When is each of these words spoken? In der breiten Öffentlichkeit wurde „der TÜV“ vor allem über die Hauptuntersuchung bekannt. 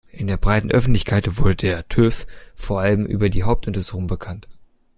In 0.09 0.25
der 0.25 0.37
breiten 0.37 0.71
Öffentlichkeit 0.71 1.27
wurde 1.37 1.55
„der 1.57 1.87
TÜV“ 1.87 2.25
vor 2.55 2.79
allem 2.81 3.05
über 3.05 3.29
die 3.29 3.43
Hauptuntersuchung 3.43 4.07
bekannt. 4.07 4.47